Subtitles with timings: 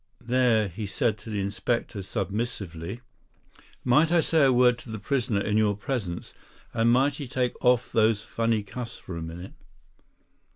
[0.23, 3.01] There he said to the Inspector submissively:
[3.83, 6.33] "Might I say a word to the prisoner in your presence;
[6.73, 9.53] and might he take off those funny cuffs for a minute?"